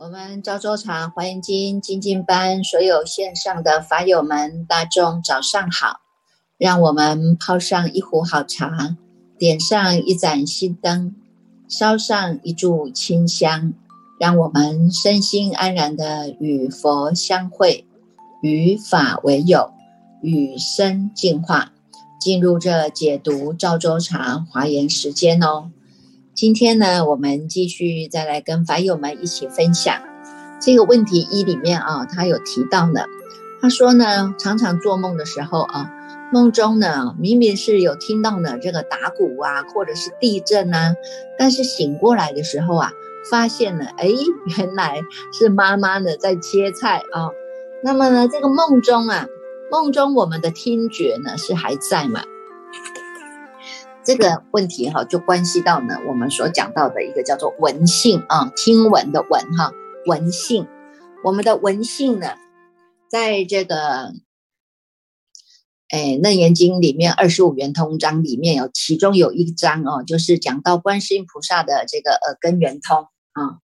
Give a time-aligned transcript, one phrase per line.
[0.00, 6.00] 我们赵州茶华严经精进班所有线上的法友们，大众早上好！
[6.56, 8.96] 让我们泡上一壶好茶，
[9.36, 11.14] 点上一盏心灯，
[11.68, 13.74] 烧上一炷清香，
[14.18, 17.86] 让我们身心安然的与佛相会，
[18.40, 19.72] 与法为友，
[20.22, 21.72] 与生进化，
[22.20, 25.70] 进入这解读赵州茶华严时间哦。
[26.34, 30.00] 今天呢，我们继续再来跟法友们一起分享
[30.60, 33.02] 这个问题一里面啊，他有提到呢，
[33.60, 35.90] 他说呢，常常做梦的时候啊，
[36.32, 40.94] 梦中呢明明是有听到呢这个打鼓啊，或者是地震啊，
[41.38, 42.92] 但是醒过来的时候啊，
[43.30, 44.08] 发现了，哎，
[44.56, 45.00] 原来
[45.32, 47.30] 是妈妈呢在切菜啊。
[47.82, 49.26] 那么呢，这个梦中啊，
[49.70, 52.22] 梦中我们的听觉呢是还在嘛？
[54.02, 59.72] 这个问题哈，就关系到呢，我们所讲到的一个叫做闻性啊，听闻的闻哈，
[60.06, 60.66] 闻性。
[61.22, 62.28] 我们的闻性呢，
[63.10, 64.14] 在这个
[65.90, 73.58] 哎《楞严经》里面二十五圆通章里面有，其中有一章哦，就是讲到观世音菩萨的这个耳根圆通啊。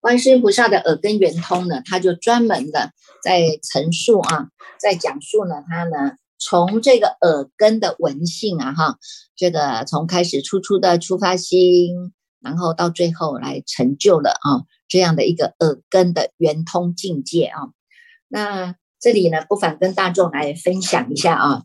[0.00, 4.48] 观世音菩萨的耳根圆通呢，他就专门的在陈述啊，
[4.80, 6.16] 在讲述呢，他呢。
[6.42, 8.96] 从这个耳根的闻性啊，哈，
[9.36, 17.60] 这个从开始初初的出发心，然后到最后来成就了啊，这样的一个耳根的圆通境界啊。
[18.26, 21.62] 那这里呢，不妨跟大众来分享一下啊，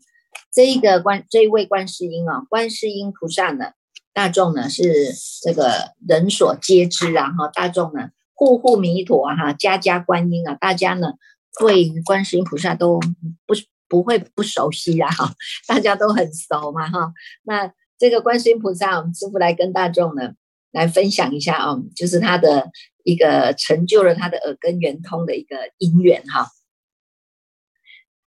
[0.54, 3.68] 这一个观这一位观世音啊，观世音菩萨呢，
[4.14, 11.14] 大众呢是这个人所皆知啊，哈，大众呢户户弥陀哈，家家观音啊，大家呢
[11.60, 13.00] 对观世音菩萨都
[13.48, 13.56] 不。
[13.88, 15.32] 不会不熟悉呀，哈，
[15.70, 17.14] 大家都很熟嘛，哈。
[17.44, 20.34] 那这个观世音菩萨，我们师父来跟大众呢
[20.72, 22.72] 来分享一下啊，就是他的
[23.04, 26.50] 一个成就了他的耳根圆通的一个因缘哈。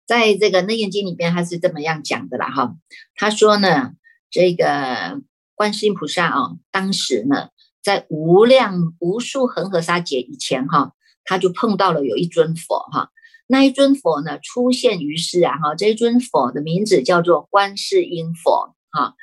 [0.06, 2.76] 在这个《楞严经》里边，他是这么样讲的啦，哈。
[3.16, 3.94] 他说呢，
[4.30, 5.22] 这个
[5.56, 7.52] 观世音菩萨啊，当时呢，
[7.88, 10.92] 在无量无数恒河沙劫以前哈，
[11.24, 13.12] 他就碰到了有一尊佛哈。
[13.48, 19.16] 那一尊佛呢，出现于世啊，哈，这一尊佛的名字叫做观世音佛，哈，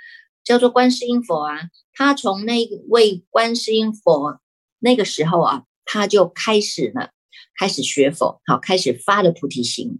[0.42, 1.58] 叫做观世音佛啊。
[1.92, 4.40] 他从那位观世音佛
[4.78, 7.10] 那个时候啊，他就开始了，
[7.58, 9.98] 开始学佛，好，开始发了菩提心，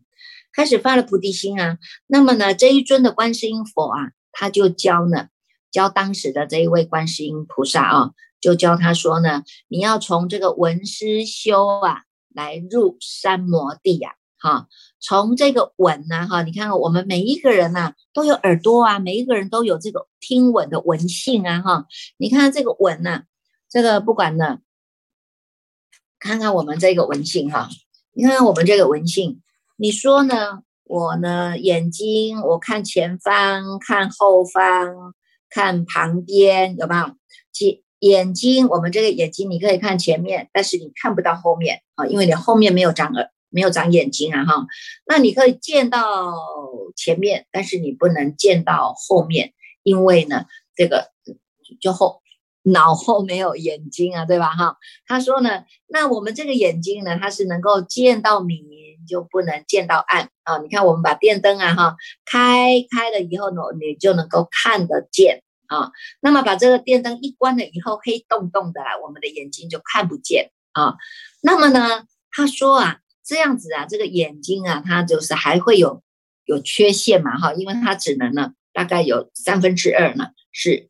[0.55, 1.77] 开始发了菩提心啊。
[2.07, 5.29] 那么呢，这一尊的观世音佛啊，他就教呢，
[5.71, 8.13] 教当时的这一位观世音菩萨啊，
[8.45, 12.03] 就教他说呢，你要从这个闻思修啊。
[12.37, 14.67] 来入三摩地呀，哈，
[14.99, 23.23] 从这个闻呐，哈，你看看我们每一个人呐都有耳朵啊，每一个人都有这个听闻的闻性啊，哈，你看这个闻呐，
[23.71, 24.59] 这个不管呢，
[26.19, 27.69] 看看我们这个闻性哈，
[28.15, 29.41] 你看我们这个闻性，
[29.77, 30.65] 你说呢？
[30.83, 35.15] 我呢眼睛我看前方，看后方，
[35.49, 37.15] 看旁边，有没有？
[38.05, 44.67] 眼睛，我们这个眼睛你可以看前面，但是你看不到后面啊，因为你后面没有长耳，没有长眼睛啊哈。
[45.07, 46.35] 那你可以见到
[46.95, 50.45] 前面，但是你不能见到后面，因为呢，
[50.77, 51.13] 这个
[51.81, 52.21] 就后
[52.63, 54.77] 脑后没有眼睛啊，对吧哈？
[55.07, 58.67] 他说呢，那我们这个眼睛呢，它是能够见到明，
[59.09, 60.59] 就不能见到暗啊。
[60.59, 65.43] 你看我们把电灯啊哈开开了以后呢，你就能够看得见。
[65.75, 65.91] 啊，
[66.21, 70.95] 那么把这个电灯一关了以后，黑洞洞的啦，我们的眼睛就看不见啊。
[71.43, 76.03] 那么呢，他说啊，这样子啊，这个眼睛啊，它就是还会有
[76.45, 80.89] 有缺陷嘛，哈，因为它只能呢，大概有三分之二呢是。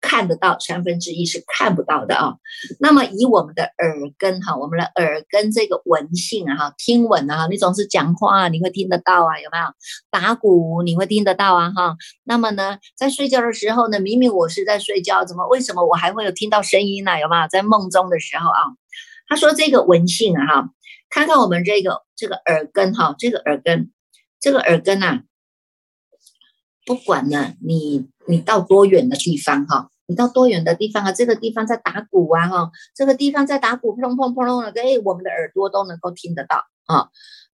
[0.00, 2.34] 看得到三分之一是看不到的啊。
[2.78, 9.64] 那么以我们的耳根哈，我们的耳根这个闻性啊哈，听闻啊，你总是讲话你会听得到啊，有没有？
[10.10, 11.96] 打鼓你会听得到啊哈。
[12.24, 17.20] 那么呢，在睡觉的时候呢，明明我是在睡觉，怎么为什么我还会有听到声音呢？
[17.20, 17.48] 有没有？
[17.48, 18.60] 在梦中的时候啊，
[19.28, 20.70] 他说这个闻性啊哈，
[21.08, 23.90] 看看我们这个这个耳根哈，这个耳根，
[24.40, 25.22] 这个耳根呐。
[26.86, 37.08] 不管呢，你你到多远的地方哈，你到多远的地方啊，这个地方在打鼓啊哈，这个地方在打鼓，砰砰砰砰的，哎，我们的耳朵都能够听得到啊。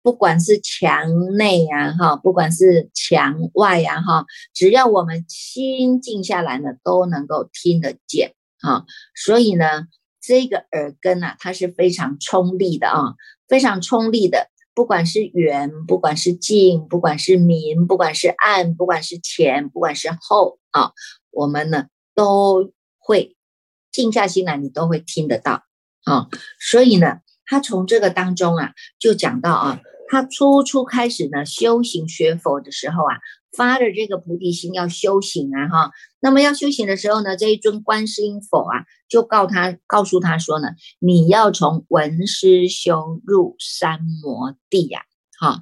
[0.02, 8.84] 不管是墙内呀哈，不管是墙外呀哈，只要我们心静下来呢，都能够听得见啊。
[9.14, 9.86] 所以呢，
[10.20, 13.14] 这个耳根啊，它是非常冲力的啊，
[13.48, 14.48] 非常冲力的。
[14.74, 20.92] 不管是远，不管是近，不管是明，不管是暗，不管是前，不管是后啊，
[21.30, 21.84] 我们呢
[22.14, 23.36] 都会
[23.90, 25.64] 静下心来，你都会听得到
[26.04, 26.28] 啊。
[26.60, 33.18] 所以呢，他从这个当中啊，就讲到啊，他初初开始呢修行学佛的时候啊。
[33.54, 40.68] 发的这个菩提心要修行啊，哈，那么要修行的时候呢，这一尊观世音佛啊，就告他，告诉他说呢，
[41.00, 45.02] 你要从闻思修入三摩地呀，
[45.38, 45.60] 哈，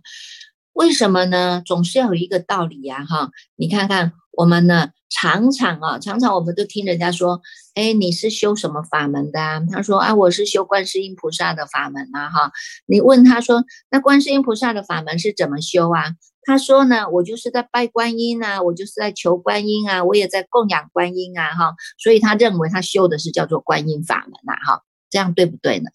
[0.73, 1.65] 为什么呢？
[1.67, 7.41] 总是要有一个道理呀，哈，你看看我们呢，常常啊，常常我们都听人家说，
[7.75, 9.41] 哎，你是修什么法门的？
[9.71, 12.53] 他说啊，我是修观世音菩萨的法门啊，哈，
[12.87, 16.15] 你问他说，那观世音菩萨的法门是怎么修啊？
[16.45, 25.91] 他说呢，我就是在拜观音啊，我就是在求观音啊，我也在供养观音啊，哈，所以他认为他修的是叫做观音法门呐，哈，这样对不对呢？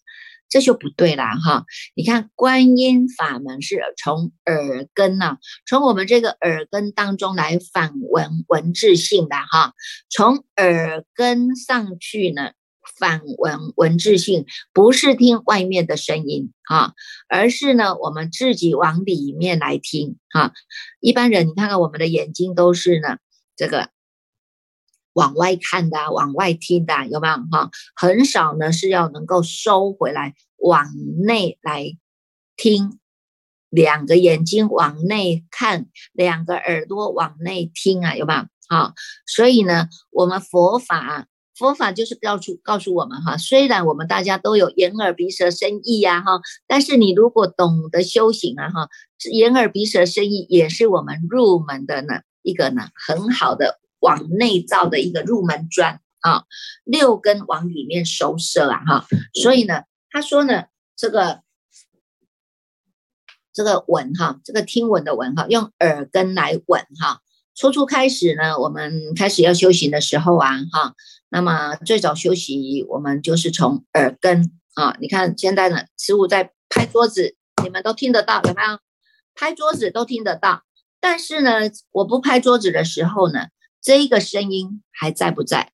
[0.56, 1.66] 这就不对啦，哈，
[1.96, 5.38] 你看观音法门是从耳根呐，
[5.68, 9.74] 从我们这个耳根当中来反闻文字性的哈，
[10.10, 12.52] 从耳根上去呢。
[13.00, 16.94] 反闻文字性不是听外面的声音啊，
[17.28, 20.54] 而是呢我们自己往里面来听啊。
[21.02, 23.18] 一般人你看看我们的眼睛都是呢
[23.57, 23.90] 这个
[25.13, 27.72] 往外看的，往外听的，有没有哈？
[27.96, 30.88] 很少呢是要能够收回来往
[31.25, 31.98] 内来
[32.56, 33.00] 听，
[33.69, 38.46] 两个眼睛往内看，两个耳朵往内听啊，有没有？
[38.68, 38.94] 好，
[39.25, 41.28] 所以呢我们佛法。
[41.57, 48.90] 佛法就是告诉告诉我们哈，虽然我们大家都有眼耳鼻舌身意呀哈，但是你如果懂得修行啊哈，
[49.31, 56.44] 眼耳鼻舌身意也是我们入门的呢一个呢很好的往内造的一个入门砖啊，
[56.84, 59.07] 六根往里面收摄啊哈，
[59.42, 59.84] 所以呢，
[60.15, 61.41] 他说呢，这个
[63.51, 67.19] 这个闻哈，这个听闻的闻哈，用耳根来闻哈。
[67.53, 70.95] 初初开始呢，我们开始要修行的时候啊，哈，
[71.27, 74.95] 那么最早修行我们就是从耳根啊。
[75.01, 78.79] 你看现在呢，师傅在拍桌子，你们都听得到，有没有？
[79.35, 80.63] 拍桌子都听得到。
[81.01, 81.51] 但是呢，
[81.91, 83.47] 我不拍桌子的时候呢，
[83.81, 85.73] 这个声音还在不在？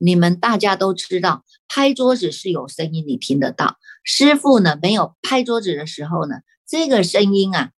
[0.00, 3.78] 你们大家都知道，拍桌子是有声音，你听得到。
[4.02, 6.36] 师傅呢，没有拍桌子的时候呢，
[6.66, 7.70] 这个声音啊。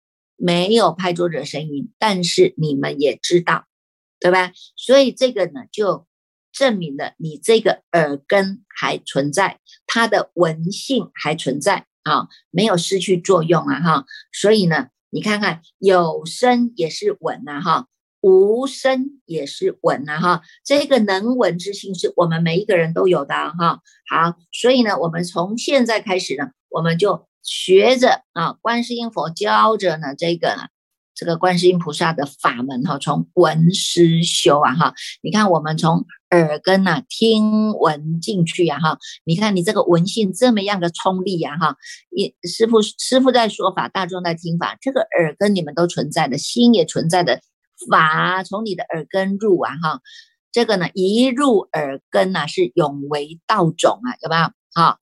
[0.43, 3.65] 没有拍桌子的声音，但是你们也知道，
[4.19, 4.51] 对吧？
[4.75, 6.07] 所以这个呢，就
[6.51, 14.05] 证明了你这个耳根还存在，它的闻性还存在啊，没有失去作用啊，哈。
[14.33, 17.87] 所以呢，你看看有声也是闻呐，哈，
[18.21, 20.41] 无声也是闻呐，哈。
[20.63, 23.81] 这个能闻之心是我们每一个人都有的哈。
[24.09, 27.27] 好，所以呢，我们从现在开始呢，我们就。
[27.43, 30.69] 学着啊，观世音佛教着呢，这个
[31.15, 41.75] 这个观世音菩萨的法门哈，从闻思修啊哈，你看我们从耳根呐听闻进去呀哈，你看你这个闻性这么样的冲力呀哈，
[42.15, 47.41] 一师傅师傅在说法，大众在听法，这个耳根你们都存在的，心也存在的，
[47.89, 50.01] 法从你的耳根入啊哈，
[50.51, 54.51] 这个呢一入耳根呐是永为道种啊，有没有？
[54.73, 54.97] 好。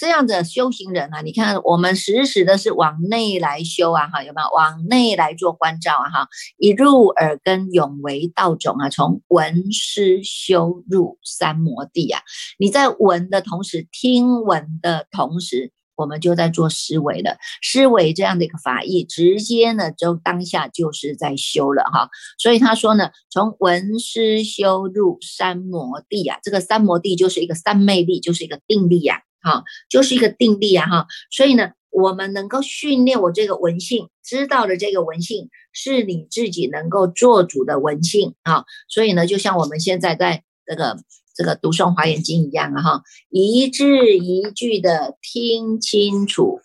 [0.00, 6.08] 这样的修行人啊，你看我们时时的是往内来修啊，哈，有没有往内来做关照啊？
[6.08, 12.22] 哈，一入耳根永为道种啊，从闻思修入三摩地啊。
[12.60, 17.36] 你在闻的同时，听闻的同时，我们就在做思维了。
[17.62, 22.08] 思维这样的一个法义，直接呢，就当下就是在修了哈。
[22.38, 29.22] 所以他说呢，从闻思修入三摩地啊，这个三摩地就是一个三昧力，就是一个定力呀。
[29.40, 40.98] 哈，就是一个定力啊，哈，所以呢，我们能够训练我这个文性，知道的这个文性是你自己能够做主的文性啊，所以呢，就像我们现在在这个
[41.38, 46.60] 这个读诵华严经一样啊，哈，一字一句的听清楚、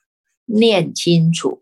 [0.45, 1.61] 念清楚、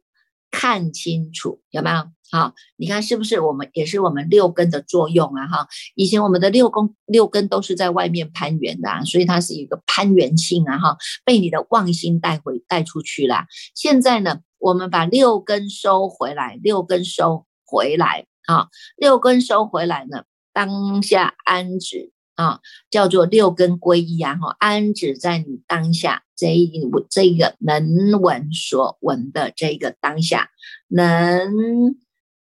[0.50, 2.08] 看清楚，有没有？
[2.32, 5.46] 好，你看是不是我们也是我们六根的作用啊？
[5.48, 13.44] 哈，以前我们的六根六根都是在外面攀缘的，所以它是一个攀缘性啊，哈，被你的妄心带回带出去了。
[13.76, 30.50] 现在呢，我们把六根收回来，六根收回来啊，六根收回来呢，当下安止啊，叫做六根归一啊，哈，安止在你当下这一这个能闻所闻的这个当下
[30.88, 31.96] 能。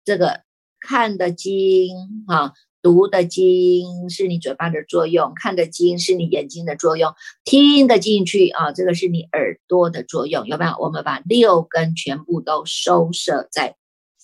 [0.08, 0.44] 这个
[0.80, 7.14] 看得经啊，读的经是你嘴巴的作用，看的经是你眼睛的作用，
[7.44, 10.78] 听得进去啊，这个是你耳朵的作用，有没有？
[10.80, 13.76] 我们把六根全部都收摄在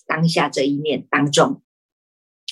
[0.06, 1.60] 当下这一念当中，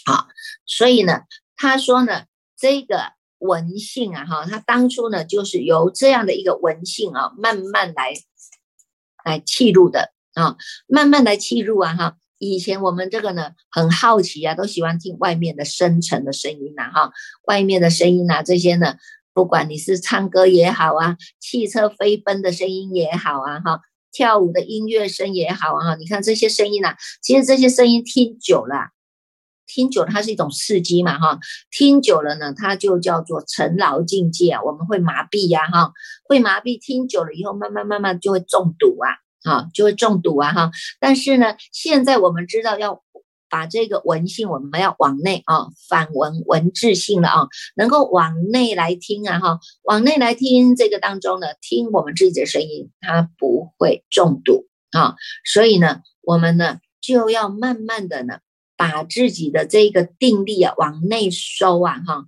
[0.05, 0.29] 好，
[0.67, 1.23] 所以呢，
[1.57, 2.25] 他说呢，
[2.63, 8.15] 这个文性啊，哈，他当初呢，就是由这样的一个文性啊，慢慢来
[9.25, 12.17] 来契入的啊，慢慢来契入啊，哈。
[12.39, 17.11] 以前我们这个呢很好奇啊，都喜欢听外面的深沉的声音呐，哈，
[17.49, 18.95] 外面的声音呐，这些呢，
[19.35, 23.81] 不管你是唱歌也好啊，汽车飞奔的声音也好啊，哈，
[24.13, 28.91] 跳舞的音乐声也好啊，你看这些声音呐，其实这些声音听久了，
[29.73, 31.39] 听久了它是一种刺激嘛，哈，
[31.71, 35.93] 听久了呢，它就叫做尘劳境界啊，我们会麻痹呀，哈，
[36.29, 39.23] 会麻痹，听久了以后，慢慢慢慢就会中毒啊。
[39.45, 40.71] 啊，就会中毒啊哈！
[41.01, 43.03] 但是呢，现在我们知道要
[43.51, 55.17] 把这个文性，我们要往内啊，反文文字性了啊，能够往内来听啊哈，往内来听这个当中呢，听我们自己的声音，它不会中毒啊。
[55.45, 58.39] 所以呢，我们呢就要慢慢的呢，
[58.91, 62.25] 把自己的这个定力啊往内收啊哈。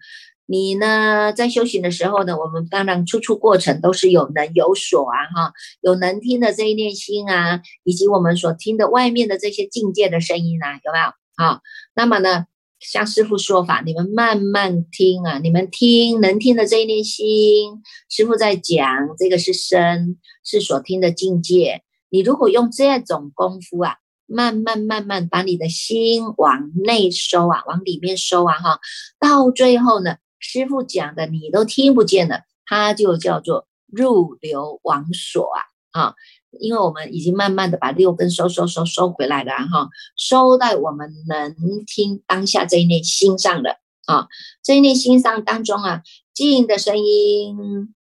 [0.47, 11.05] 你呢，在修行的时候呢，我们当然处处过程都是有能有所啊，哈，有能听的这一念心啊，以及我们所听的外面的这些境界的声音啊，有没有？
[11.37, 11.61] 好，
[11.95, 12.45] 那么呢，
[12.79, 18.87] 像师父说法，你们慢慢听啊，你们听能听的这一念心，师父在讲
[19.19, 21.83] 这个是身，是所听的境界。
[22.11, 28.81] 你如果用这种功夫啊，慢慢慢慢把你的心往内收啊，往里面收啊，哈，
[29.19, 30.17] 到最后呢。
[30.47, 35.63] 师傅讲的你都听不见了，它就叫做入流往所啊
[35.99, 36.15] 啊！
[36.61, 39.89] 因为我们已经慢慢的把六根收收收收回来了哈，
[40.19, 44.29] 收在我们能听当下这一念心上的啊，
[44.63, 46.03] 这一念心上当中啊，
[46.35, 47.95] 静的声音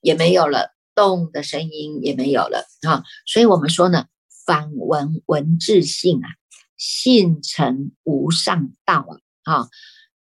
[0.00, 4.06] 也没有了，动的声音也没有了啊，所以我们说呢，
[4.46, 6.28] 反文文字性啊，
[6.76, 9.04] 性成无上道
[9.42, 9.68] 啊，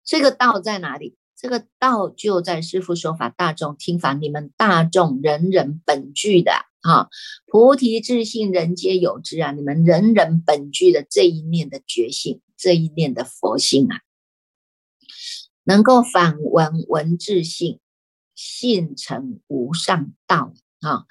[0.03, 1.15] 这个道在哪里？
[1.37, 7.09] 这个道就在师父说法，大众听法，你们大众人人本具的啊，
[7.45, 13.99] 菩提自信人皆有之啊，你们人人本具的这一念的觉性，这一念的佛性啊，
[15.65, 17.79] 能够反闻闻自性，
[18.33, 21.05] 信成无上道啊。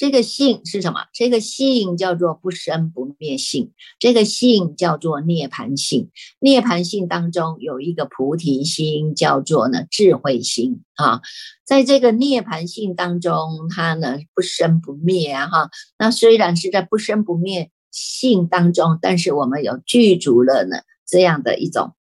[0.00, 1.00] 这个性是什么？
[1.12, 6.08] 这个性叫做不生不灭性，这个性叫做涅盘性。
[6.38, 11.20] 涅盘性当中有一个菩提心，叫做呢智慧心啊。
[11.66, 15.68] 在这个涅盘性当中，它呢不生不灭啊哈。
[15.98, 21.94] 那虽然是在不生不灭性当中，但是我们有具足了呢这样的一种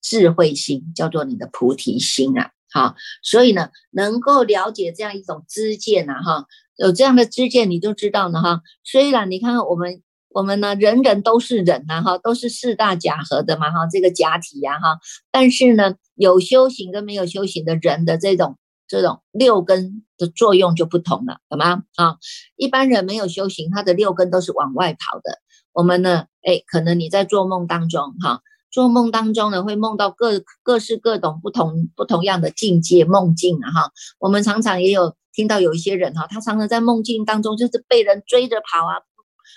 [0.00, 2.50] 智慧心，叫做你的菩提心啊。
[2.72, 6.46] 好，所以呢能够了解这样一种知见呐哈。
[6.76, 8.62] 有这样的知见，你就知道了哈。
[8.82, 14.98] 虽然你看我们，我们呢，人人都是人呐哈，都是四大假合的嘛哈，这个假体呀哈。
[15.30, 21.82] 但是呢，有修行跟没有修行的人的这种这种六根的作用就不同了，懂吗？
[21.96, 22.16] 啊，
[22.56, 25.40] 一般人没有修行，他的六根都是往外跑的。
[25.72, 28.40] 我们呢，哎，可能你在做梦当中哈，
[28.72, 33.92] 做梦当中呢会梦到各各式各种不同不同样的境界梦境啊哈。
[34.18, 35.14] 我们常常也有。
[35.34, 39.00] 听到有一些人哈，他常常在梦境当中就是被人追着跑啊，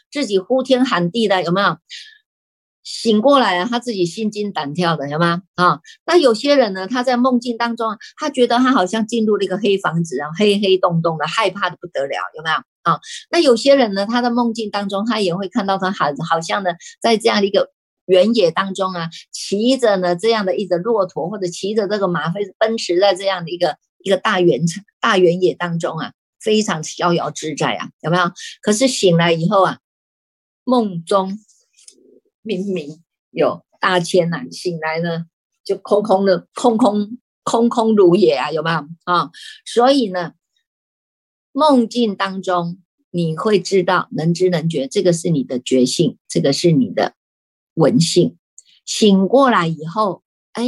[0.10, 1.76] 自己呼天喊地的，有没有？
[2.82, 5.42] 醒过来啊，他自己心惊胆跳的，有吗？
[5.56, 12.56] 啊，那有些人呢，他在梦境当中，他觉得他好像进入了一个黑房子啊，黑黑洞洞的，害怕的不得了，有没有？
[12.84, 16.70] 啊，那有些人呢，他的梦境当中，他也会看到他好好像呢，
[17.02, 17.70] 在这样的一个
[18.06, 23.78] 原野当中啊，骑着呢这样的一个骆驼，或者骑着这个马，飞奔驰在这样的一个。
[24.06, 24.62] 一个大原
[25.02, 28.32] 大原野当中啊，非常逍遥自在啊，有没有？
[28.62, 29.80] 可是醒来以后啊，
[30.64, 31.40] 梦中
[32.44, 35.26] 明明有大千呐，醒来呢
[35.64, 39.32] 就空空的，空空空空如也啊，有没有啊？
[39.66, 40.34] 所以呢，
[41.52, 42.78] 梦境当中
[43.10, 47.16] 你会知道能知能觉，这个是你的觉性，这个是你的
[47.76, 48.36] 文性。
[48.84, 50.66] 醒过来以后，哎。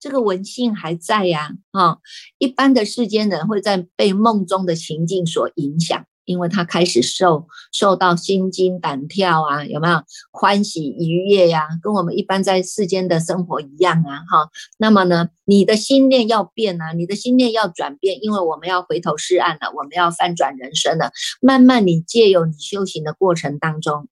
[0.00, 1.98] 这个文性还在呀，哈！
[2.36, 11.66] 一般的世间人会在被梦中的情境所影响，因为他开始受受到心惊胆跳啊，有没有欢喜愉悦呀？
[11.82, 14.50] 跟我们一般在世间的生活一样啊，哈！
[14.76, 21.12] 那么呢，你的心念要变啊，你的心念要转变，因为我们要回头是岸了，我们要翻转人生了。
[21.40, 24.06] 慢慢你借由你修行的过程当中。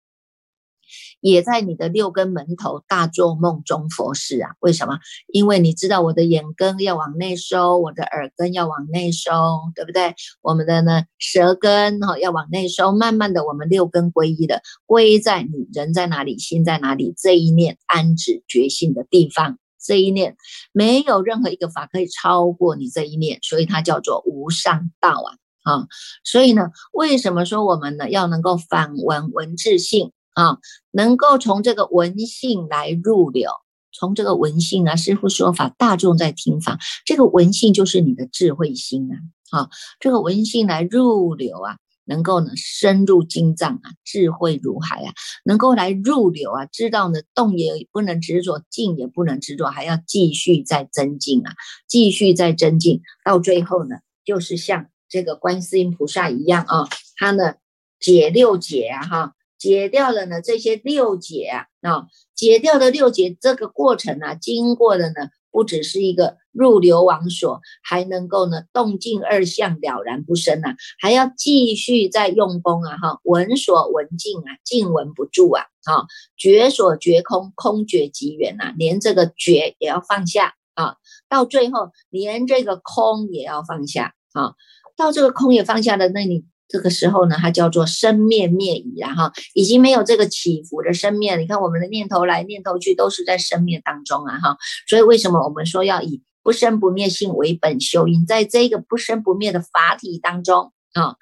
[1.22, 4.50] 也在你的六根门头大做梦中佛事啊？
[4.60, 4.98] 为什么？
[5.28, 9.30] 因为你知道我的眼根要往内收，我的耳根要往内收，
[9.74, 10.14] 对不对？
[10.42, 19.58] 我们的呢舌根哈要往内收，慢慢的我们六根归一的归在你人在哪里，心在哪里这一念安止觉性的地方。
[19.84, 20.36] 这一念
[20.72, 25.86] 没有任何一个法可以超过你这一念，所以它叫做无上道啊啊！
[26.24, 30.58] 所以呢，为什么说我们呢要能够反闻文字性啊，
[30.90, 33.50] 能够从这个文性来入流，
[33.92, 39.16] 从这个文性啊，师父说法，大众在听法，这个文性就是你的智慧心啊
[39.50, 39.70] 啊，
[40.00, 41.76] 这个文性来入流啊。
[42.04, 51.54] 能够呢深入经藏啊，智慧如海啊，能够来入流啊，知道呢动也不能执着，静也不能执着，还要继续再增进啊，
[51.86, 57.54] 继续再增进，到最后呢，就是像这个观世音菩萨一样啊，他呢
[58.00, 65.30] 解六解啊，哈，解掉了呢这些六解啊，啊，解掉的六解这个过程啊，经过的呢。
[65.54, 80.96] 不只是一个入流王所，还能够呢动静二相了然不生啊，还要继续再用功啊哈，闻所闻静啊，静闻不住啊，啊觉所觉空，空觉即远呐，连这个觉也要放下啊，
[81.28, 84.54] 到最后连这个空也要放下啊，
[84.96, 86.46] 到这个空也放下的，那你。
[86.72, 91.36] 这个时候呢，它叫做生灭灭已然哈，已经没有这个起伏的生灭。
[91.36, 94.56] 你看我们的念头来念头去，都是在生灭当中啊哈。
[94.88, 101.16] 所以为什么我们说要以不生不灭性为本修因，在这个不生不灭的法体当中啊，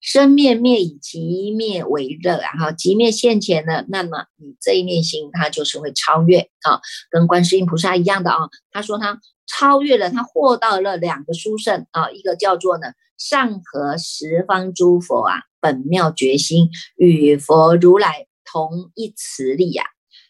[0.00, 6.80] 生灭灭以即灭为乐啊哈，即灭现前呢，那么你这一念心它就是会超越啊，
[7.10, 8.48] 跟观世音菩萨一样的啊。
[8.70, 12.88] 他说他超越了，他获到了两个殊胜啊，一个叫做呢。
[13.18, 19.84] 上合十方诸佛啊，本妙觉心与佛如来同一慈力呀；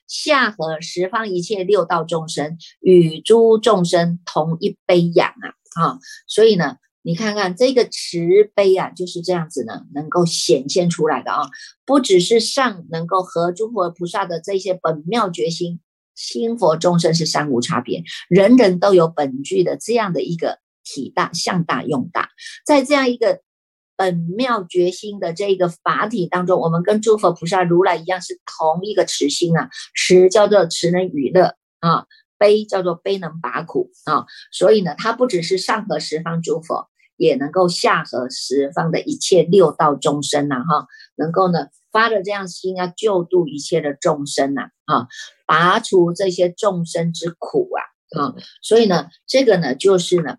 [0.08, 5.54] 下合十方一切六道众生与诸众生同一悲仰啊！
[5.80, 8.18] 啊，所以呢，你看看这个慈
[8.54, 11.48] 悲啊，就是这样子呢，能够显现出来的啊，
[11.84, 15.80] 不只是上能够和诸佛菩萨的这些本妙觉心，
[16.14, 20.58] 心佛众生是三无差别，人人都有本具的这样的一个。
[20.82, 22.30] 体大向大用大，
[22.66, 23.42] 在这样一个
[23.96, 29.68] 本妙决心的这个法体当中，我们跟诸佛菩萨如来一样，是同一个慈心啊。
[29.94, 32.06] 慈叫做慈能娱乐啊，
[32.40, 34.24] 悲叫做悲能拔苦啊。
[34.50, 45.06] 所以呢，它不只是上合十方诸佛，也能够下合十方的一切六道众生呐哈，能够呢发了这样心啊，救度一切的众生呐啊，
[45.46, 48.34] 拔除这些众生之苦啊啊。
[48.62, 50.38] 所以呢，这个呢就是呢。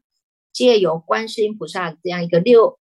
[0.53, 2.77] 借由观世音菩萨这样一个六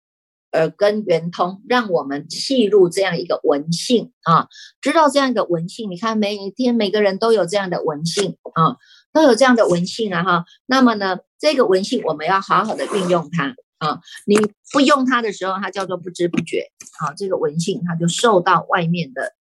[0.52, 4.48] 耳根圆通，让我们契入这样一个文性啊，
[4.80, 5.90] 知道这样一个文性。
[5.90, 8.78] 你看，每一天每个人都有这样的文性啊，
[9.12, 10.44] 都有这样的文性啊哈。
[10.66, 14.00] 那么呢，这个文性我们要好好的运用它啊。
[14.26, 14.36] 你
[14.72, 16.70] 不用它的时候，它叫做不知不觉。
[17.00, 19.34] 啊，这个文性它就受到外面的。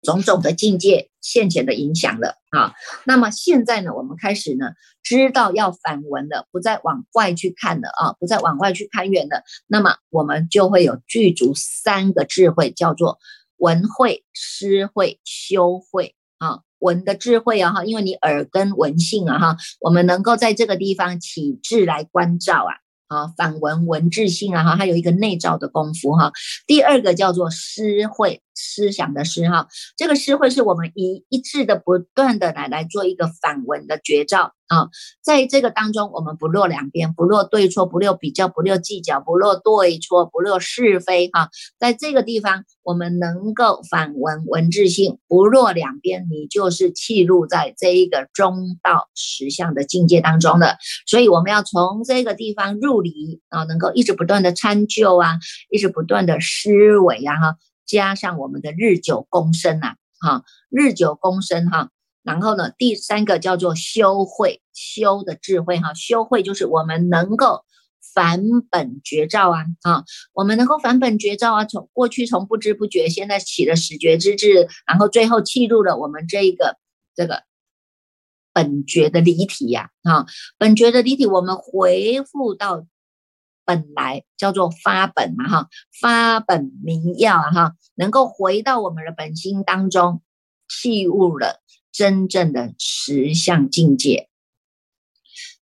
[0.00, 2.72] 种种的境界现前的影响了啊，
[3.04, 4.70] 那么现在呢，我们开始呢，
[5.02, 13.18] 知道要反文了，不再往外去看了啊，不再往外去看远了，那么我们就会有具足三个智慧，叫做
[13.56, 16.14] 闻慧、思慧、修慧。
[16.80, 22.74] 闻的智慧啊哈，因为你耳根闻性啊哈，我们能够在这个地方起智来关照啊。
[23.08, 26.30] 啊，反文文智性啊，哈，它有一个内照的功夫哈。
[26.66, 34.52] 第二个叫做思会，思想的思哈，这个思会是我们一一致的不断的来来做一个反文的绝招。
[34.68, 34.90] 啊，
[35.22, 41.30] 在这个当中，我们不落两边，不落对错，不落比较，不落计较，不落对错，不落是非。
[41.32, 50.76] 哈，在这个地方，我们能够反文文字性，不落两边，你就是契入在这一个中道实相的境界当中的。
[51.06, 55.38] 所以，我们要从这个地方入离啊，能够一直不断的参究啊，
[55.70, 57.56] 一直不断的思维啊，哈，
[57.88, 61.90] 加上我们的日久功深呐，哈，日久功深哈。
[62.22, 67.64] 然后呢，第三个叫做修慧，修的智慧哈，修慧就是我们能够
[68.14, 76.76] 返本觉照啊啊，我们能够返本觉照啊，从过去从不知不觉，现在起了始觉之智，然后最后契入了我们这一个
[77.14, 77.44] 这个
[78.52, 80.26] 本觉的离体呀啊，
[80.58, 82.84] 本觉的离体，我们回复到
[83.68, 85.68] 本来叫做发本嘛哈，
[86.00, 90.22] 发本明耀啊哈，能够回到我们的本心当中，
[90.66, 91.60] 契入了。
[91.90, 94.28] 真正的实相境界，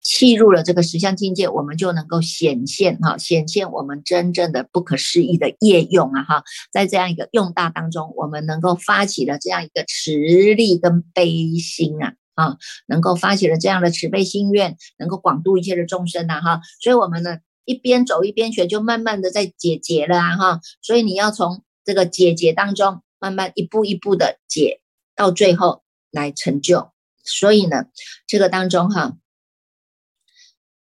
[0.02, 10.16] 契入了这个实相境界，我们就能够显现哈，显现我们真正的不可思议的业用啊哈，在这样一个用大当中，我们能够发起了这样一个慈
[10.56, 24.82] 力跟悲心啊啊，能够发起了这样的慈悲心愿，能够广度一切的众生呐哈，所以我们呢一边走一边学，就慢慢的在解结了啊哈，所以你要从这个解结当中慢慢一步一步的解，
[25.16, 26.92] 到最后来成就，
[27.24, 27.86] 所以呢
[28.26, 29.18] 这个当中哈。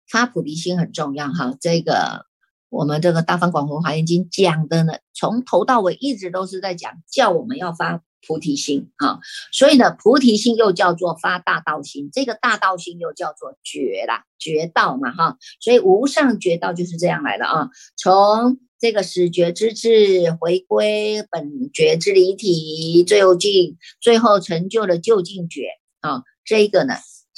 [0.09, 2.27] 发菩提心很重要哈，这个
[2.69, 9.21] 我们这个大方广佛华严经讲的呢，从头到尾一直都是在讲，叫我们要发菩提心啊。
[9.53, 15.37] 所以呢，菩提心又叫做发大道心，这个大道心又叫做觉啦，觉道嘛哈。
[15.61, 25.67] 所以无上觉道就是这样来的啊，从这个始觉之智回归本觉之离体，最后进，最后成就了究竟觉
[26.01, 26.95] 啊，这个呢。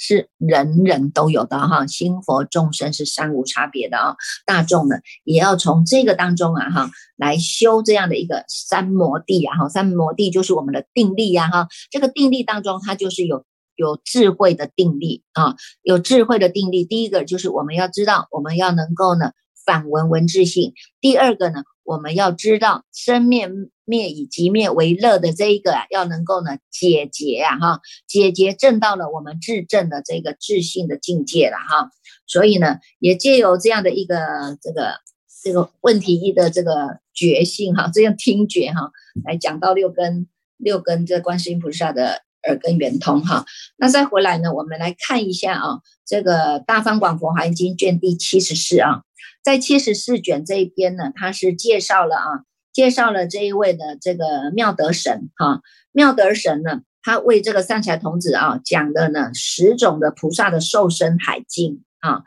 [0.07, 4.15] 是人人都有的哈，心佛众生是三无差别的啊。
[4.45, 9.67] 大众呢，也要从这个当中啊哈，来修这样的一个三摩地啊哈。
[9.67, 11.67] 三摩地就是我们的定力呀哈。
[11.89, 16.85] 这个定力当中，它就是有有智慧的定力啊，有智慧的定力。
[16.85, 19.31] 第一个就是我们要知道，我们要能够呢
[19.65, 20.73] 反闻闻自性。
[21.01, 21.63] 第二个呢。
[21.85, 23.47] 我们要知道生灭
[23.85, 31.91] 灭以即灭为乐的这一个啊，要能够呢解决啊哈，解决证到了我们至正的这个自信的境界了哈，
[32.25, 34.17] 所以呢，也借由这样的一个
[34.59, 34.95] 这个
[35.43, 38.91] 这个问题一的这个觉性哈，这样听觉哈，
[39.23, 43.45] 来讲到六根六根这观世音菩萨的耳根圆通哈，
[43.77, 49.01] 那再回来呢，我们来看一下啊，这个大方广佛华严经卷第七十四啊。
[49.43, 52.27] 在七十四卷这一边呢，他是介绍了啊，
[52.73, 62.23] 介绍了这一位的这个妙德神哈，妙德神呢，他为这个善财童子啊讲的呢十种的菩萨的受身海经啊，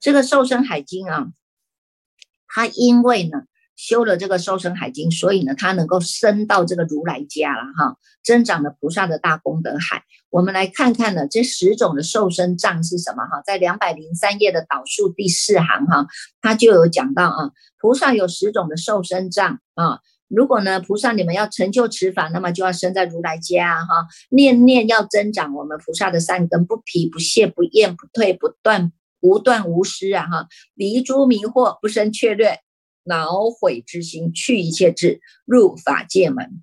[0.00, 1.28] 这个受身海经啊，
[2.46, 3.42] 他因为呢。
[3.78, 10.02] 修了这个受生海经，所以呢，他能够升到这个如来家了哈，增长了菩萨的大功德海。
[10.30, 13.40] 我们来看看呢，这十种的受生障是什么哈？
[13.46, 16.08] 在两百零三页的导数第四行哈，
[16.42, 20.00] 他就有讲到啊，菩萨有十种的受生障啊。
[20.26, 32.58] 如果呢，菩萨你们要成就此法，那么就要生在如来家哈，念念要增长我们菩萨的善根，不疲不懈不厌不退不断无断无失啊哈，离诸迷惑不生怯略。
[33.08, 36.62] 恼悔之心，去一切智，入法界门，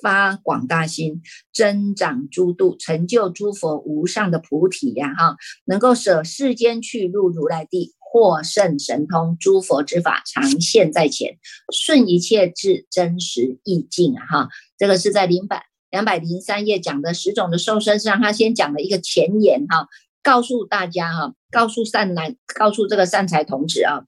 [0.00, 1.20] 发广大心，
[1.52, 5.12] 增长诸度，成就诸佛无上的菩提呀！
[5.14, 11.38] 哈，能够舍世间去，入如来地，获胜神通，诸佛之法常现在前，
[11.70, 14.24] 顺一切智，真实意境啊！
[14.26, 19.88] 哈，这个是在零百两百零三页讲的十种的受身上，他先讲了一个前言哈，
[20.22, 24.06] 告诉大家哈，告诉善男，告诉这个善财童子啊。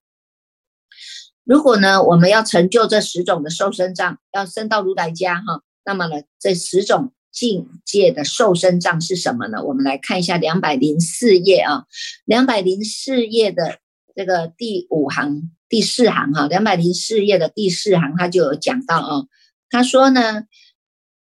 [1.44, 9.64] 如果呢，我们要成就这十种的受身障，要升到如来家哈，那么呢，这十种境界的受身障是什么呢？
[9.64, 11.85] 我们来看一下两百零四页啊，
[12.24, 13.78] 两百零四页的
[14.14, 19.24] 这个第五行第四行哈，两百零四页的第四行，他就有讲到啊，
[19.68, 20.44] 他说呢，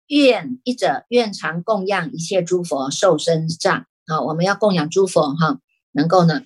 [0.05, 5.57] 愿一者愿常供养一切诸佛受身障啊，我们要供养诸佛哈，
[5.93, 6.43] 能够呢。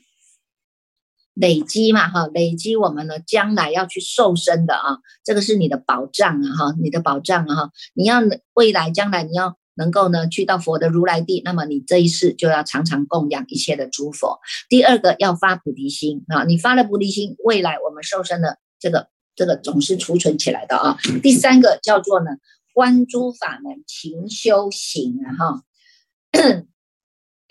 [1.36, 8.22] 累积嘛，哈，累积我们呢将来要去瘦身的啊，这个是你的保障啊，哈，你的保障啊，哈，你要
[8.54, 14.40] 未来将来你要能够呢去到佛的如来地，那么你这一世就要常常供养一切的诸佛。
[14.70, 20.98] 第二个要发菩提心啊，你发了菩提心，未来我们受身的这个这个总是储存起来的啊。
[21.22, 22.32] 第三个叫做呢
[22.74, 25.62] 观诸法门勤修行啊，哈。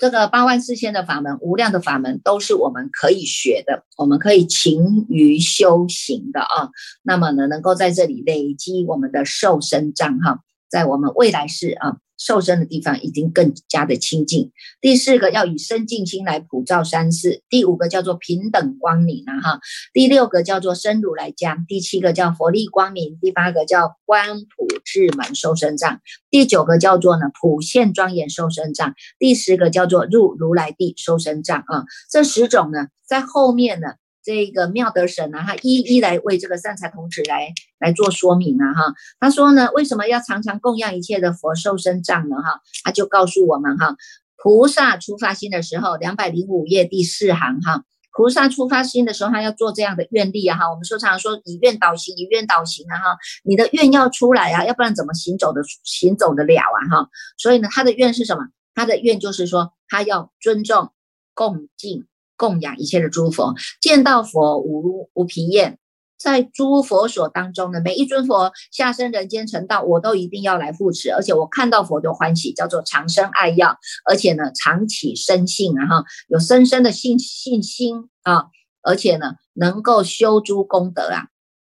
[0.04, 6.68] 这个八万四千的法门，无量的法门，都是我们可以学的，我们可以勤于修行的啊。
[7.02, 11.96] 那么呢，能够在这里累积我们的瘦身账号，在我们未来世啊。
[12.24, 14.50] 受身的地方已经更加的清净。
[14.80, 17.42] 第四个要以身净心来普照三世。
[17.50, 19.60] 第五个叫做平等光明啊哈。
[19.92, 21.58] 第六个叫做生如来家。
[21.68, 23.18] 第七个叫佛力光明。
[23.20, 26.00] 第八个叫观普智门受身藏。
[26.30, 28.94] 第九个叫做呢普现庄严受身藏。
[29.18, 31.84] 第十个叫做入如来地受身藏啊。
[32.10, 33.88] 这十种呢，在后面呢。
[34.24, 42.36] 这个妙德神呢，他一一来为这个善财童子来来做说明啊，哈，他说呢，为什么要常常供养一切的佛寿身藏呢？
[42.36, 43.96] 哈，他就告诉我们哈，
[44.36, 47.84] 菩萨出发心的时候，两百零五页第四行哈，
[48.16, 58.44] 菩萨出发心的时候，他要做这样的愿力啊，哈，我们说常常说以愿导行，以愿导行啊，哈，你的愿要出来啊，要不然怎么行走的行走的了啊，哈，所以呢，他的愿是什么？
[58.76, 60.90] 他的愿就是说，他要尊重
[61.32, 65.78] 共敬供养一切的诸佛，见到佛无无疲厌。
[66.16, 73.76] 在诸佛所当中呢，每一尊佛下生人间成道，我都一定要来护持，而且我看到佛都欢喜，叫做长生爱药，
[74.08, 78.46] 而且呢，常起生信啊哈，有深深的信信心啊，
[78.80, 81.26] 而且呢，能够修诸功德啊，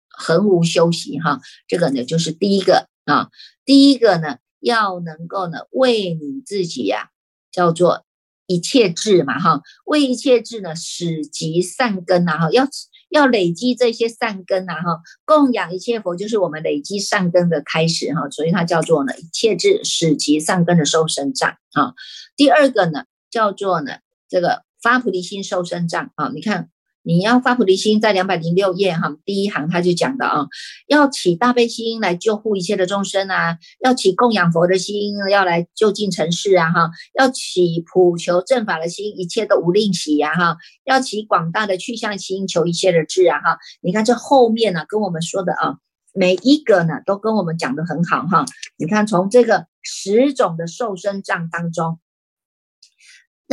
[0.09, 3.31] 恒无休息哈，这个呢就是第一个啊，
[3.65, 7.09] 第一个呢要能够呢为你自己呀，
[7.51, 8.04] 叫做
[8.47, 12.69] 一切智嘛哈，为一切智呢使集善根呐哈，要。
[13.11, 21.95] 要累积这些善根呐，哈，供养一切佛就是我们累积善根的开始哈，所以它叫做呢一切智使集善根的受生障啊。
[22.35, 26.71] 第二个呢叫做呢这个发菩提心受生障啊，你看。
[27.07, 30.47] 你要发菩提心，在两百零六页哈，第一行他就讲的啊，
[30.89, 43.59] 要起大悲心来救护一切的众生啊，要起供养佛的心，要来就近尘世啊哈，要起普求正法的心，一切都无吝惜呀哈，要起广大的去向心，求一切的智啊哈。
[43.83, 45.77] 你看这后面呢，跟我们说的啊，
[46.15, 48.47] 每一个呢都跟我们讲的很好哈。
[48.79, 51.99] 你看从这个十种的受生障当中。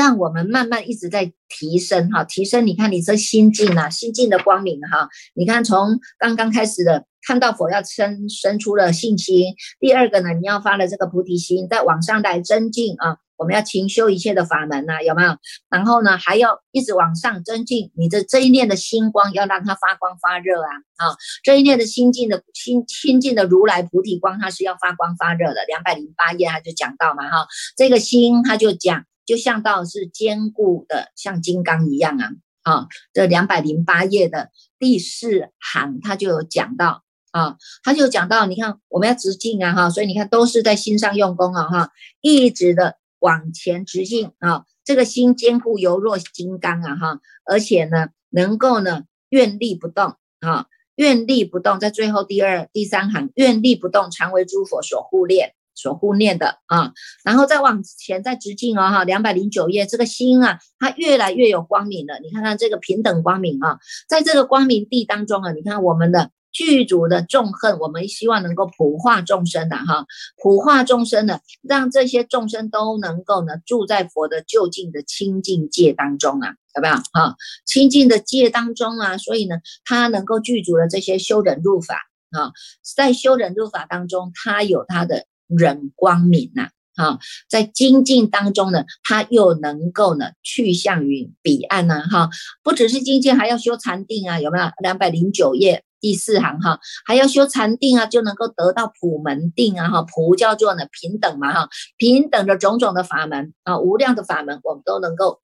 [0.01, 2.65] 让我们慢慢一直在提升哈，提升。
[2.65, 5.07] 你看你这心境啊，心境的光明哈。
[5.35, 13.17] 你看从刚刚开始的看到佛要生生出了信心，第二个呢，你要发了这个菩提心，在往上来增进啊。
[13.37, 15.35] 我们要勤修一切的法门呐，有没有？
[15.69, 21.13] 然后呢，还要一直往上增进你的这一念的心光，要让它发光发热啊啊！
[21.43, 25.63] 这一念的心境的心心境的如来菩提光，它是要发光发热的。
[25.67, 27.45] 两百零八页他就讲到嘛哈，
[27.77, 29.05] 这个心他就讲。
[29.25, 32.31] 就像到是坚固的，像金刚一样啊！
[32.63, 41.89] 啊，这两百零八页的第四行，他就有讲到啊，他就讲到，你看我们要直进啊，哈，所以你看都是在心上用功啊，哈，
[42.21, 55.55] 一直的往前直进啊，这个心坚固犹若金刚啊，哈，而且呢，能够呢愿力不动啊，愿力不动，在最后第二、第三行，愿力不动，常为诸佛所护念。
[55.73, 62.19] 所护念的啊，然后再往前再直进哦哈，两百零九页，这个心啊，它越来越有光明了。
[62.19, 70.05] 你看看这个平等光明啊，在这个光明地当中啊，你看我们的剧组的众恨，我们希望能够普化众生的哈，
[70.41, 77.35] 普化众生的，让这些众生都能够呢住在佛的就近的清净界当中啊，有没有哈？
[77.65, 79.55] 清净的界当中啊，所以呢，
[79.85, 81.95] 他能够具足了这些修忍入法
[82.31, 82.51] 啊，
[82.95, 85.25] 在修忍入法当中，他有他的。
[85.57, 92.29] 忍光明呐，哈，在精进当中呢，他又能够呢去向于彼岸呢，哈，
[92.63, 94.65] 不只是精进，还要修禅定啊，有没有？
[94.81, 105.41] 两百零九页第四行哈，还要修禅定啊，就能够得到普门定啊，哈，普叫做呢平等嘛，哈，平等的种种的法门啊，无量的法门，我们都能够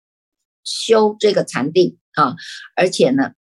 [0.65, 2.37] 修这个禅定啊，
[2.77, 3.33] 而且呢。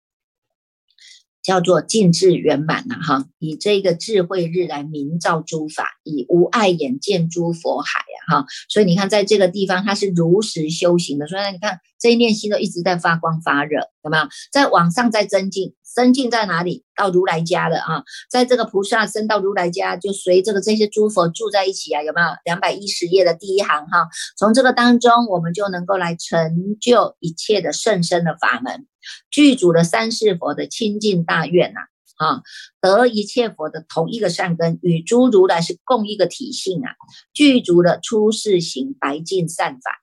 [1.43, 14.25] 叫做尽智圆满呐，哈，以这个智慧日来明照诸法，以无碍眼见诸佛海啊，哈，所以你看，在这个地方它是如实修行的，所以你看这一念心都一直在发光发热，有没有？
[14.53, 16.85] 在往上在增进，增进在哪里？
[16.95, 22.29] 到如来家了啊，在这个菩萨升到如来家，就随这个这些诸佛住在一起啊，有没有？
[22.45, 28.87] 两百一十页的第一行哈，从这个当中，我们就能够来成就一切的甚深的法门。
[29.31, 31.81] 具足了三世佛的清净大愿呐，
[32.17, 32.43] 啊，
[32.81, 36.95] 得一切佛的同一个善根，与诸如来是共一个体性啊，
[37.33, 40.03] 具足了出世行白净善法，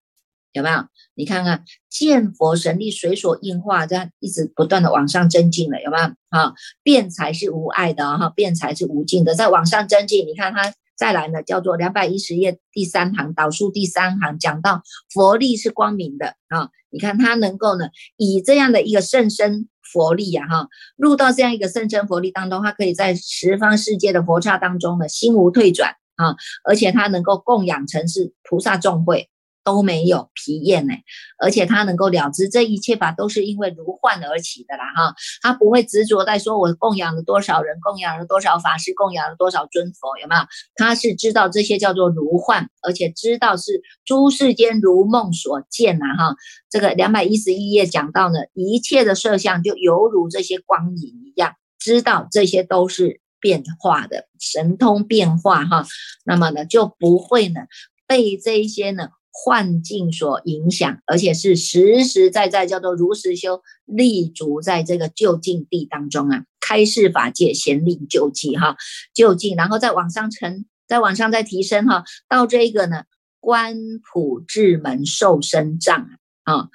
[0.53, 0.85] 有没有？
[1.15, 6.03] 你看看见佛神力随所应化，这样一直不断的往上增进了，有没有？
[6.29, 10.73] 啊，辩才是无碍的哈，辩才是无尽的，在往上增进，你看它。
[10.99, 14.83] 再来呢，叫做两百一十页第三行导数第三行讲到
[15.13, 17.85] 佛力是光明的啊，你看他能够呢
[18.17, 26.35] 以这样的一个甚深佛力呀哈，入到这样一个甚深佛力当中，他可以在十方世界的佛刹当中呢心无退转啊，
[26.65, 29.29] 而且他能够供养成是菩萨众会。
[29.63, 30.93] 都没有疲厌呢，
[31.37, 40.41] 而且他能够了知这一切法都是因为如幻而起的啦哈，他不会执着在说我供养了多少人，供养了多少法师，供养了多少尊佛，有没有？
[40.75, 46.35] 他是知道这些叫做如幻，而且知道是诸世间如梦所见呐哈。
[46.69, 55.85] 这个两百一十一页讲到呢，一切的色相就犹如这些光影一样，知道这些都是变化的神通变化哈，
[56.25, 57.61] 那么呢就不会呢
[58.07, 59.09] 被这一些呢。
[59.31, 68.75] 幻境所影响，而且是实实在在叫做如实修，立足在这个就近地当中啊，开示法界，显令救济哈，
[69.13, 73.03] 就近，然后再往上成，再往上再提升哈，到这个呢，
[73.39, 73.77] 观
[74.11, 76.09] 普智门受身障
[76.43, 76.69] 啊，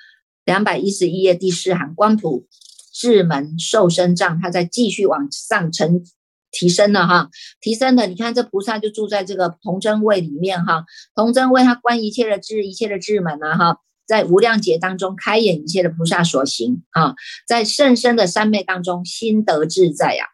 [0.44, 2.46] 两百一十一页第四行，光谱
[2.92, 6.04] 智门受身障，它在继续往上成
[6.54, 7.28] 提升了哈，
[7.60, 8.06] 提升了。
[8.06, 17.14] 你看这菩萨就住在这个童真位里面哈，童真位他观一切的智，一切的智门啊哈，在无量劫当中开演一切的菩萨所行啊，
[17.46, 20.26] 在甚深的三昧当中心得自在呀。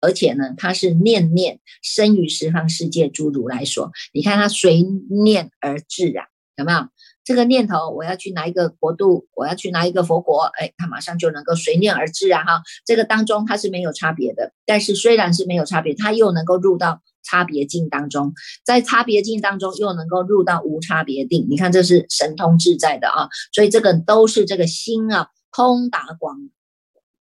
[0.00, 6.78] 而且呢，他是念念生于十方世界诸如来所，你看他随念而至啊，有没有
[7.28, 7.90] 这个念头？
[7.90, 9.28] 我要去哪一个国度？
[9.34, 10.44] 我要去哪一个佛国？
[10.58, 12.42] 哎，他马上就能够随念而至啊！
[12.42, 18.32] 哈，这个当中它是没有差别的，但是虽然是没有差别，它又能够入到差别境当中，
[18.64, 21.46] 在差别境当中又能够入到无差别定。
[21.50, 26.48] 你看这是神通自在的啊，所以这个都是这个心啊，通达广。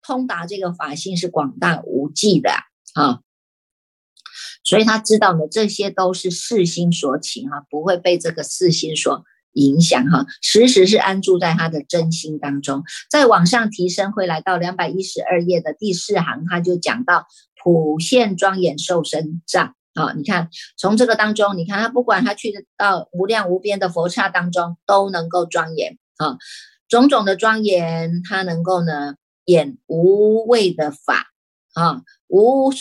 [0.03, 2.51] 通达这个法性是广大无际的
[2.93, 3.21] 啊，
[4.63, 12.83] 所以他知道呢，这些都是世心所起哈，不会被这个世心所影响哈，时时是安住在他的真心当中。
[13.09, 17.25] 再往上提升，会来到两百一十二页的第四行，他就讲到
[17.63, 20.13] 普现庄严受身藏啊。
[20.15, 26.37] 你看，从这个当中，你看他不管他去到无量无边的佛刹当中，都能够庄严啊，
[26.87, 29.15] 种种的庄严，他能够呢。
[29.47, 31.27] 演无畏的法
[31.75, 32.71] 啊，无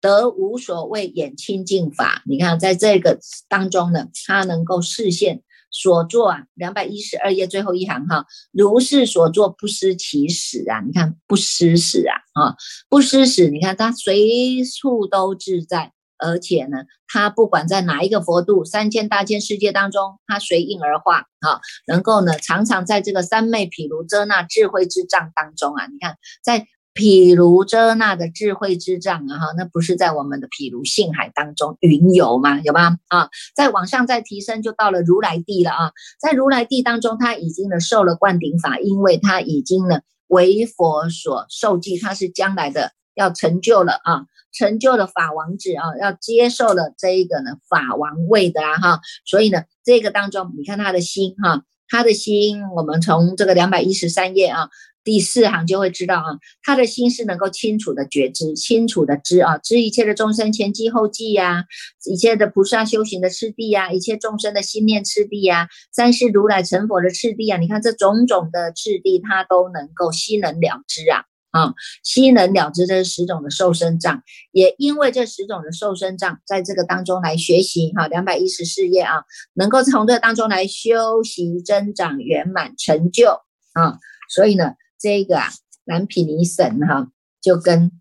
[0.00, 2.24] 得无所谓演清净法。
[2.26, 10.80] 你看，在这个当中呢，他能够视现所作啊，两百一十二页最后一行哈，如是所作不失其始啊。
[10.80, 12.56] 你看不失始啊，啊
[12.88, 15.92] 不失始，你看他随处都自在。
[16.20, 26.66] 而且呢，他不管在哪一个佛度、三千大千世界当中，他随应而化啊，能够呢，常常在这个三昧毗卢遮那智慧之障当中啊，你看，在
[26.98, 32.60] 譬如遮那的智慧之障啊，哈，那不是在我们的譬如性海当中云游吗？
[32.62, 32.98] 有吗？
[33.06, 44.26] 啊，再往上再提升，就到了如来地了啊，在如来地当中，他已经呢受了灌顶法，因为他已经呢为佛所受记，他是将来的要成就了啊。
[44.50, 54.70] 成就了法王子啊，要接受了这一个呢法王位的啦哈，所以呢这个当中，你看他的心哈，他的心，我们从这个两百一十三页啊
[55.08, 61.64] 第四行就会知道啊，他的心是能够清楚的觉知，清楚的知啊，知一切的众生前际后际呀，
[62.04, 71.24] 一切的菩萨修行的次第呀，一切众生的心念次第呀，三世如来成佛的次第啊，你看这种种的次第，他都能够悉能了知啊。
[71.50, 71.72] 啊，
[72.04, 83.30] 悉能了知这十种的受身障，也因为这十种的受身障，在这个当中来学习哈，两百一十四页啊，能够从这当中来修习增长圆满成就
[83.72, 85.48] 啊，所以呢，这个啊，
[85.84, 87.08] 南皮尼省哈，
[87.40, 87.92] 就跟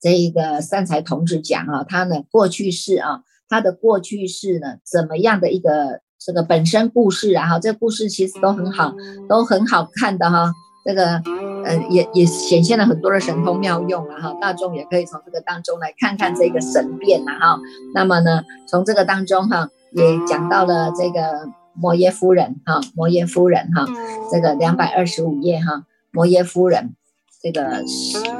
[0.00, 8.94] 这一个善财童子讲啊，他呢过去式啊，他的过去式呢，怎么样的一个这个本身故事啊，哈，这故事其实都很好，
[9.28, 10.52] 都很好看的哈。
[10.82, 11.20] 这个，
[11.62, 17.60] 呃，也也显现了很多的神通妙用啊，哈，大众也可以从这个当中来看看这个神变啊，哈。
[17.94, 21.46] 那么呢，从这个当中哈，也讲到了这个
[21.80, 23.86] 摩耶夫人哈，摩耶夫人哈，
[24.30, 26.94] 这个两百二十五页哈，摩耶夫人
[27.42, 27.82] 这个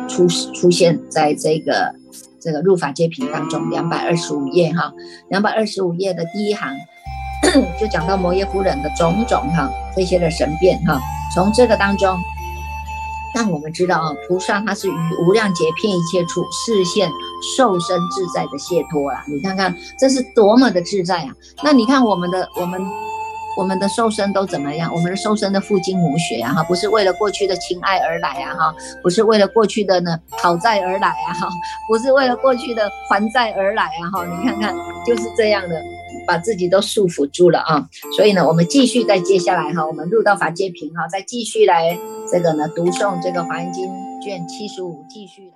[0.08, 1.94] 出出现在这个
[2.40, 4.92] 这个入法界品当中，两百二十五页哈，
[5.28, 6.70] 两百二十五页的第一行
[7.80, 11.00] 就讲到摩耶夫人的种种哈，这些的神变哈。
[11.34, 12.18] 从这个当中，
[13.34, 14.92] 让我们知道啊，菩萨他是于
[15.24, 17.10] 无量劫遍一切处视现
[17.56, 19.24] 受身自在的解脱啦。
[19.28, 21.34] 你看看这是多么的自在啊！
[21.62, 22.80] 那你看我们的我们
[23.60, 24.90] 我们的受身都怎么样？
[24.90, 31.48] 我们的受身的父精母血啊，哈，不是为了过去的情爱而来啊，哈，不是为了过去的呢讨债而来啊，哈，
[31.86, 34.74] 不是为了过去的还债而来啊，哈，你看看
[35.06, 35.82] 就是这样的。
[36.26, 37.88] 把自己都束缚住了啊！
[38.16, 41.98] 所以呢，我们继续再接下来哈，我们入到法界品哈，再继续来
[42.30, 43.88] 这个呢读诵这个华严经
[44.22, 45.50] 卷七十五，继续。